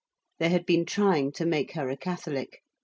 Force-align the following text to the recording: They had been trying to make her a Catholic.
They 0.39 0.49
had 0.49 0.65
been 0.65 0.87
trying 0.87 1.31
to 1.33 1.45
make 1.45 1.73
her 1.73 1.87
a 1.91 1.95
Catholic. 1.95 2.63